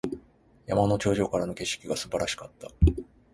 [0.65, 2.69] 山の頂上からの景色が素晴らしかった。